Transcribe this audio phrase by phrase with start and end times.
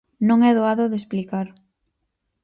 [0.27, 1.47] Non é doado de explicar.